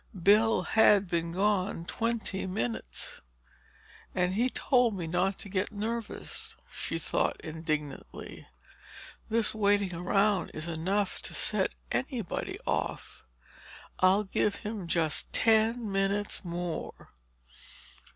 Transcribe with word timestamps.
Bill 0.23 0.63
had 0.63 1.07
been 1.07 1.31
gone 1.31 1.85
twenty 1.85 2.47
minutes. 2.47 3.21
"And 4.15 4.33
he 4.33 4.49
told 4.49 4.95
me 4.95 5.05
not 5.05 5.37
to 5.37 5.47
get 5.47 5.71
nervous," 5.71 6.57
she 6.71 6.97
thought 6.97 7.39
indignantly. 7.41 8.47
"This 9.29 9.53
waiting 9.53 9.93
around 9.93 10.49
is 10.55 10.67
enough 10.67 11.21
to 11.21 11.35
set 11.35 11.75
anybody 11.91 12.57
off—I'll 12.65 14.23
give 14.23 14.55
him 14.55 14.87
just 14.87 15.31
ten 15.33 15.91
minutes 15.91 16.43
more!" 16.43 17.13